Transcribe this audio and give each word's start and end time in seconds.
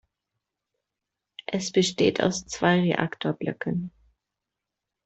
Es 1.45 1.71
besteht 1.71 2.23
aus 2.23 2.47
zwei 2.47 2.79
Reaktorblöcken. 2.81 3.91